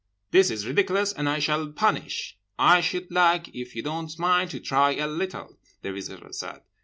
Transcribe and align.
This 0.31 0.49
is 0.49 0.65
ridiculous 0.65 1.13
and 1.13 1.29
I 1.29 1.37
shall 1.37 1.67
punish—'—'I 1.71 2.81
should 2.81 3.11
like, 3.11 3.53
if 3.53 3.75
you 3.75 3.83
don't 3.83 4.17
mind, 4.17 4.49
to 4.49 4.59
try 4.59 4.95
a 4.95 5.05
little,' 5.05 5.59
the 5.83 5.93
Visitor 5.93 6.33
said. 6.33 6.61